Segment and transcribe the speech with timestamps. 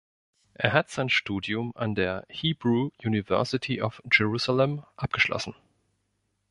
[0.55, 5.53] Er hat sein Studium an der Hebrew University of Jerusalem abgeschlossen.